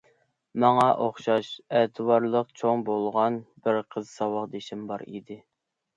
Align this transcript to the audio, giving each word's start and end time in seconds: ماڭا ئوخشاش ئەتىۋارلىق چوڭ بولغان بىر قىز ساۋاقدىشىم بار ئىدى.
ماڭا 0.61 0.85
ئوخشاش 1.03 1.49
ئەتىۋارلىق 1.81 2.49
چوڭ 2.61 2.83
بولغان 2.89 3.37
بىر 3.67 3.81
قىز 3.97 4.09
ساۋاقدىشىم 4.19 4.85
بار 4.93 5.05
ئىدى. 5.11 5.39